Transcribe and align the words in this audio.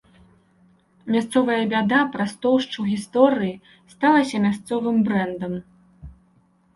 Мясцовая 1.15 1.57
бяда 1.73 1.99
праз 2.15 2.31
тоўшчу 2.45 2.79
гісторыі 2.91 3.53
сталася 3.93 4.41
мясцовым 4.47 4.97
брэндам. 5.11 5.53